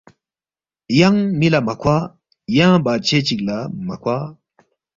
ینگ 1.05 1.19
می 1.39 1.47
لہ 1.53 1.59
مہ 1.67 1.73
کوا، 1.81 1.97
ینگ 2.57 2.79
بادشے 2.85 3.19
چِک 3.25 3.39
لہ 3.47 3.57
مہ 3.87 3.95
کوا، 4.03 4.17